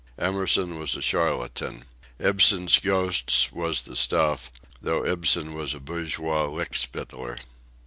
Emerson 0.17 0.79
was 0.79 0.95
a 0.95 1.01
charlatan. 1.03 1.85
Ibsen's 2.17 2.79
Ghosts 2.79 3.51
was 3.51 3.83
the 3.83 3.95
stuff, 3.95 4.49
though 4.81 5.05
Ibsen 5.05 5.53
was 5.53 5.75
a 5.75 5.79
bourgeois 5.79 6.47
lickspittler. 6.47 7.37